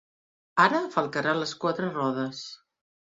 Ara 0.61 0.79
falcarà 0.95 1.35
les 1.41 1.53
quatre 1.65 1.91
rodes. 1.99 2.41